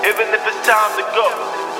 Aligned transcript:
Even 0.00 0.32
if 0.32 0.40
it's 0.48 0.62
time 0.64 0.92
to 0.96 1.04
go, 1.12 1.28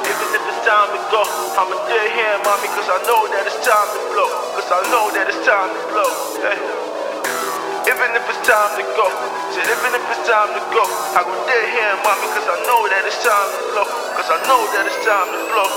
even 0.05 0.29
if 0.37 0.43
it's 0.45 0.61
time 0.69 0.93
to 0.93 1.01
go, 1.09 1.25
I'ma 1.57 1.73
stay 1.89 2.05
here, 2.13 2.37
mommy, 2.45 2.69
cause 2.77 2.85
I 2.93 3.01
know 3.09 3.25
that 3.33 3.49
it's 3.49 3.57
time 3.65 3.89
to 3.97 4.01
blow. 4.13 4.29
Cause 4.61 4.69
I 4.69 4.81
know 4.93 5.09
that 5.17 5.25
it's 5.25 5.41
time 5.49 5.73
to 5.73 5.81
blow. 5.89 6.13
Hey. 6.45 6.61
Even 7.89 8.13
if 8.13 8.21
it's 8.29 8.45
time 8.45 8.77
to 8.77 8.85
go, 8.93 9.09
said 9.57 9.65
even 9.73 9.97
if 9.97 10.05
it's 10.13 10.29
time 10.29 10.53
to 10.53 10.61
go, 10.69 10.85
I 11.17 11.25
go 11.25 11.33
stay 11.49 11.65
here, 11.73 11.97
mommy, 12.05 12.29
cause 12.37 12.45
I 12.45 12.61
know 12.69 12.81
that 12.93 13.09
it's 13.09 13.25
time 13.25 13.49
to 13.57 13.61
blow. 13.73 13.89
Cause 13.89 14.29
I 14.29 14.39
know 14.45 14.61
that 14.69 14.85
it's 14.85 15.01
time 15.01 15.29
to 15.33 15.41
blow. 15.49 15.71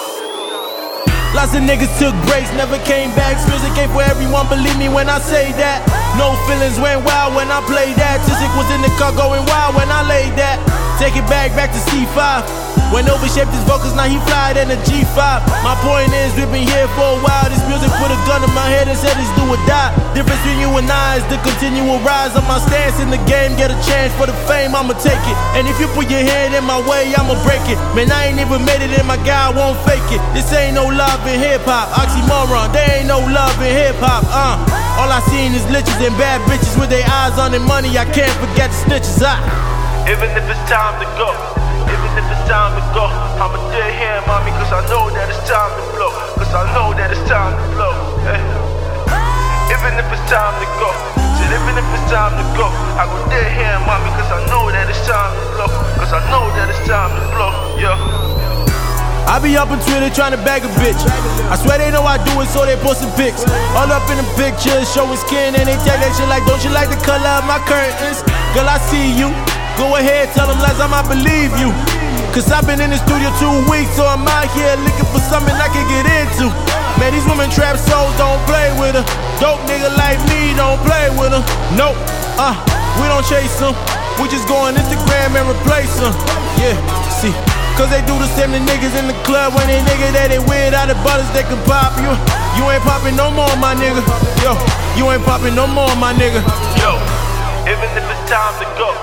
Lots 1.32 1.56
of 1.56 1.64
niggas 1.64 1.96
took 1.96 2.12
breaks, 2.28 2.52
never 2.60 2.76
came 2.84 3.16
back. 3.16 3.40
Music 3.48 3.72
ain't 3.80 3.96
for 3.96 4.04
everyone, 4.04 4.52
believe 4.52 4.76
me 4.76 4.92
when 4.92 5.08
I 5.08 5.24
say 5.24 5.56
that. 5.64 5.80
No 6.20 6.36
feelings 6.44 6.76
went 6.76 7.08
wild 7.08 7.40
when 7.40 7.48
I 7.48 7.64
played 7.72 7.96
that. 7.96 8.20
Tizik 8.28 8.52
was 8.60 8.68
in 8.76 8.84
the 8.84 8.92
car 9.00 9.16
going 9.16 9.48
wild 9.48 9.80
when 9.80 9.88
I 9.88 10.04
laid 10.04 10.36
that. 10.36 10.83
Take 11.04 11.20
it 11.20 11.28
back, 11.28 11.52
back 11.52 11.68
to 11.76 11.82
C5. 11.92 12.48
When 12.96 13.04
overshaped 13.12 13.52
his 13.52 13.60
vocals, 13.68 13.92
now 13.92 14.08
he 14.08 14.16
fly 14.24 14.56
in 14.56 14.72
a 14.72 14.80
G5. 14.88 15.20
My 15.60 15.76
point 15.84 16.08
is, 16.16 16.32
we've 16.40 16.48
been 16.48 16.64
here 16.64 16.88
for 16.96 17.04
a 17.04 17.20
while. 17.20 17.44
This 17.52 17.60
music 17.68 17.92
put 18.00 18.08
a 18.08 18.16
gun 18.24 18.40
in 18.40 18.48
my 18.56 18.72
head 18.72 18.88
and 18.88 18.96
said 18.96 19.12
it's 19.20 19.28
do 19.36 19.44
or 19.44 19.60
die. 19.68 19.92
Difference 20.16 20.40
between 20.48 20.64
you 20.64 20.72
and 20.80 20.88
I 20.88 21.20
is 21.20 21.28
the 21.28 21.36
continual 21.44 22.00
rise 22.08 22.40
of 22.40 22.48
my 22.48 22.56
stance 22.56 23.04
in 23.04 23.12
the 23.12 23.20
game. 23.28 23.52
Get 23.60 23.68
a 23.68 23.76
chance 23.84 24.16
for 24.16 24.32
the 24.32 24.38
fame, 24.48 24.72
I'ma 24.72 24.96
take 25.04 25.20
it. 25.28 25.38
And 25.60 25.68
if 25.68 25.76
you 25.76 25.92
put 25.92 26.08
your 26.08 26.24
hand 26.24 26.56
in 26.56 26.64
my 26.64 26.80
way, 26.88 27.12
I'ma 27.20 27.36
break 27.44 27.68
it. 27.68 27.76
Man, 28.00 28.08
I 28.08 28.32
ain't 28.32 28.40
even 28.40 28.64
made 28.64 28.80
it, 28.80 28.96
and 28.96 29.04
my 29.04 29.20
guy 29.28 29.52
won't 29.52 29.76
fake 29.84 30.08
it. 30.08 30.24
This 30.32 30.48
ain't 30.56 30.80
no 30.80 30.88
love 30.88 31.20
in 31.28 31.36
hip 31.36 31.68
hop, 31.68 31.92
oxymoron. 32.00 32.72
There 32.72 33.04
ain't 33.04 33.12
no 33.12 33.20
love 33.20 33.60
in 33.60 33.76
hip 33.76 34.00
hop, 34.00 34.24
uh. 34.32 34.56
All 35.04 35.12
I 35.12 35.20
seen 35.28 35.52
is 35.52 35.68
liches 35.68 36.00
and 36.00 36.16
bad 36.16 36.40
bitches 36.48 36.80
with 36.80 36.88
their 36.88 37.04
eyes 37.04 37.36
on 37.36 37.52
their 37.52 37.60
money. 37.60 37.92
I 38.00 38.08
can't 38.08 38.32
forget 38.40 38.72
the 38.72 38.78
snitches, 38.88 39.20
ah. 39.20 39.83
Even 40.04 40.28
if 40.36 40.44
it's 40.52 40.60
time 40.68 41.00
to 41.00 41.08
go, 41.16 41.32
even 41.88 42.12
if 42.20 42.28
it's 42.28 42.44
time 42.44 42.76
to 42.76 42.84
go, 42.92 43.08
I'ma 43.40 43.56
stay 43.72 43.88
here, 43.96 44.20
mommy, 44.28 44.52
cause 44.60 44.76
I 44.76 44.84
know 44.92 45.08
that 45.16 45.32
it's 45.32 45.40
time 45.48 45.72
to 45.80 45.84
blow. 45.96 46.12
Cause 46.36 46.52
I 46.52 46.68
know 46.76 46.92
that 46.92 47.08
it's 47.08 47.24
time 47.24 47.56
to 47.56 47.64
blow. 47.72 47.96
Hey. 48.28 48.36
Even 49.72 49.96
if 49.96 50.04
it's 50.12 50.28
time 50.28 50.60
to 50.60 50.68
go, 50.76 50.92
said 51.40 51.56
even 51.56 51.80
if 51.80 51.88
it's 51.96 52.12
time 52.12 52.36
to 52.36 52.44
go, 52.60 52.68
I 53.00 53.08
go 53.08 53.16
stay 53.32 53.48
here, 53.56 53.80
mommy, 53.88 54.12
cause 54.20 54.28
I 54.28 54.44
know 54.52 54.68
that 54.76 54.92
it's 54.92 55.00
time 55.08 55.32
to 55.40 55.44
blow. 55.56 55.72
Cause 55.96 56.12
I 56.12 56.20
know 56.28 56.52
that 56.52 56.68
it's 56.68 56.84
time 56.84 57.12
to 57.16 57.24
blow. 57.32 57.52
Yeah. 57.80 57.96
I 59.32 59.40
be 59.40 59.56
up 59.56 59.72
on 59.72 59.80
Twitter 59.88 60.12
trying 60.12 60.36
to 60.36 60.42
bag 60.44 60.68
a 60.68 60.72
bitch. 60.84 61.00
I 61.48 61.56
swear 61.56 61.80
they 61.80 61.96
know 61.96 62.04
I 62.04 62.20
do 62.28 62.44
it, 62.44 62.52
so 62.52 62.68
they 62.68 62.76
posting 62.84 63.08
pics. 63.16 63.48
All 63.72 63.88
up 63.88 64.04
in 64.12 64.20
the 64.20 64.28
pictures, 64.36 64.84
showing 64.92 65.16
skin, 65.16 65.56
and 65.56 65.64
they 65.64 65.80
tag 65.88 66.04
that 66.04 66.12
shit 66.12 66.28
like, 66.28 66.44
Don't 66.44 66.60
you 66.60 66.76
like 66.76 66.92
the 66.92 67.00
color 67.08 67.40
of 67.40 67.48
my 67.48 67.64
curtains? 67.64 68.20
Girl, 68.52 68.68
I 68.68 68.84
see 68.92 69.08
you. 69.16 69.32
Go 69.78 69.98
ahead, 69.98 70.30
tell 70.38 70.46
them 70.46 70.60
lies, 70.62 70.78
I 70.78 70.88
might 70.88 71.10
believe 71.10 71.50
you. 71.58 71.74
Cause 72.34 72.50
I've 72.50 72.66
been 72.66 72.82
in 72.82 72.90
the 72.90 72.98
studio 72.98 73.30
two 73.38 73.54
weeks, 73.70 73.94
so 73.94 74.06
I'm 74.06 74.26
out 74.26 74.50
here 74.58 74.74
looking 74.82 75.06
for 75.14 75.22
something 75.30 75.54
I 75.54 75.70
can 75.70 75.86
get 75.90 76.06
into. 76.06 76.50
Man, 76.98 77.14
these 77.14 77.26
women 77.26 77.50
trap 77.50 77.78
souls 77.78 78.14
don't 78.18 78.42
play 78.50 78.74
with 78.78 78.98
her. 78.98 79.06
Dope 79.42 79.62
nigga 79.70 79.90
like 79.98 80.18
me 80.30 80.54
don't 80.58 80.82
play 80.86 81.10
with 81.14 81.34
her. 81.34 81.44
Nope, 81.78 81.98
uh, 82.38 82.58
we 83.02 83.06
don't 83.10 83.26
chase 83.26 83.54
them. 83.62 83.74
We 84.22 84.30
just 84.30 84.46
go 84.50 84.58
on 84.66 84.78
Instagram 84.78 85.38
and 85.38 85.46
replace 85.50 85.94
them. 85.98 86.14
Yeah, 86.58 86.78
see. 87.10 87.34
Cause 87.74 87.90
they 87.90 88.06
do 88.06 88.14
the 88.22 88.30
same 88.38 88.54
to 88.54 88.62
niggas 88.62 88.94
in 89.02 89.10
the 89.10 89.18
club 89.26 89.58
when 89.58 89.66
they 89.66 89.82
nigga 89.82 90.14
that 90.14 90.30
they 90.30 90.38
with 90.38 90.78
out 90.78 90.94
of 90.94 90.98
butters 91.02 91.26
they 91.34 91.42
can 91.42 91.58
pop 91.66 91.98
you. 91.98 92.14
You 92.54 92.70
ain't 92.70 92.86
popping 92.86 93.18
no 93.18 93.34
more, 93.34 93.50
my 93.58 93.74
nigga. 93.74 94.06
Yo, 94.46 94.54
you 94.94 95.10
ain't 95.10 95.26
popping 95.26 95.58
no 95.58 95.66
more, 95.66 95.90
my 95.98 96.14
nigga. 96.14 96.46
Yo, 96.78 97.02
even 97.66 97.90
if 97.98 98.06
it's 98.06 98.26
time 98.30 98.54
to 98.62 98.70
go, 98.78 98.94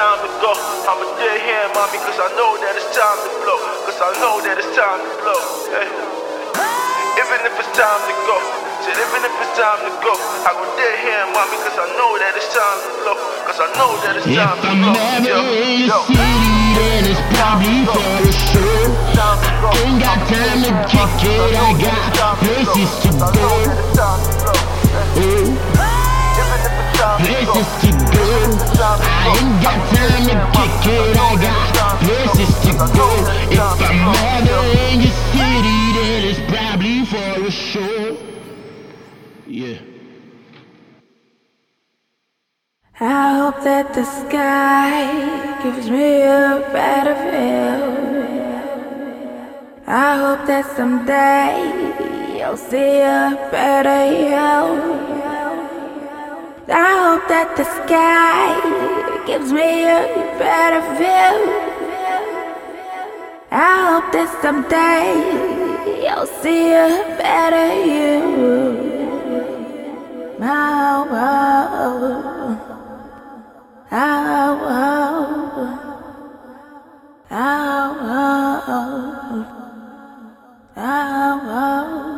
time 0.00 0.16
to 0.24 0.32
go, 0.40 0.48
I'ma 0.88 1.04
stay 1.12 1.36
here, 1.44 1.68
mommy, 1.76 2.00
cause 2.00 2.16
I 2.16 2.32
know 2.32 2.56
that 2.56 2.72
it's 2.72 2.88
time 2.96 3.20
to 3.20 3.30
blow. 3.44 3.60
Cause 3.84 4.00
I 4.00 4.08
know 4.16 4.40
that 4.40 4.56
it's 4.56 4.72
time 4.72 4.96
to 4.96 5.12
blow. 5.20 5.36
Hey. 5.76 5.92
Even 7.20 7.36
if 7.44 7.52
it's 7.60 7.68
time 7.76 8.00
to 8.08 8.14
go, 8.24 8.36
said 8.80 8.96
even 8.96 9.20
if 9.28 9.34
it's 9.44 9.52
time 9.60 9.76
to 9.84 9.92
go, 10.00 10.16
I 10.48 10.56
go 10.56 10.64
stay 10.72 11.04
here, 11.04 11.20
mommy, 11.36 11.60
cause 11.60 11.76
I 11.76 11.84
know 12.00 12.16
that 12.16 12.32
it's 12.32 12.48
time 12.48 12.80
to 12.80 12.90
blow. 13.04 13.16
Cause 13.44 13.60
I 13.60 13.68
know 13.76 13.92
that 14.00 14.16
it's 14.16 14.24
If 14.24 14.40
time 14.40 14.56
to 14.56 14.72
I'm 14.72 14.80
blow. 14.80 14.96
never 14.96 15.36
Yo, 15.36 15.36
in 15.68 15.84
yo. 15.84 15.92
your 15.92 16.00
city, 16.08 16.48
then 16.80 17.04
it's 17.04 17.20
probably 17.36 17.84
for 17.84 18.00
a 18.00 18.32
show. 18.32 18.88
Ain't 19.84 20.00
got 20.00 20.16
time 20.32 20.64
to 20.64 20.72
kick 20.88 21.28
it, 21.28 21.60
I 21.60 21.76
got 21.76 22.40
places 22.40 22.88
to 23.04 23.20
go. 23.20 23.52
Oh, 25.20 25.60
places 27.20 27.68
to 27.84 27.92
go. 28.16 28.29
I 28.62 29.32
ain't 29.38 29.62
got 29.62 29.78
time 29.94 30.24
to 30.28 30.36
kick 30.56 30.84
it, 30.92 31.16
I 31.16 31.32
got 31.44 32.00
places 32.04 32.52
to 32.64 32.72
go. 32.96 33.08
If 33.50 33.60
I'm 33.80 33.98
never 34.12 34.64
in 34.88 35.00
your 35.00 35.16
city, 35.32 35.80
then 35.96 36.20
it's 36.30 36.42
probably 36.50 36.98
for 37.06 37.30
a 37.46 37.50
show. 37.50 38.16
Yeah. 39.46 39.78
I 43.00 43.38
hope 43.38 43.64
that 43.64 43.94
the 43.94 44.04
sky 44.04 45.62
gives 45.62 45.88
me 45.88 46.20
a 46.22 46.60
better 46.70 47.14
view. 47.14 48.10
I 49.86 50.16
hope 50.18 50.46
that 50.46 50.66
someday 50.76 52.38
you'll 52.38 52.56
see 52.58 53.00
a 53.00 53.48
better 53.50 54.04
you. 54.12 55.29
I 56.68 57.16
hope 57.18 57.28
that 57.28 57.56
the 57.56 57.64
sky 57.64 59.26
gives 59.26 59.52
me 59.52 59.84
a 59.84 60.06
better 60.38 60.80
view. 60.98 61.36
I 63.50 64.00
hope 64.00 64.12
that 64.12 64.28
someday 64.42 65.06
you'll 66.02 66.26
see 66.26 66.72
a 66.72 67.16
better 67.18 67.74
you. 67.84 68.20
Oh, 70.42 71.06
oh, 71.10 71.68
oh, 71.80 71.98
oh, 73.92 74.58
oh, 74.60 74.76
oh, 80.76 81.40
oh. 81.46 82.09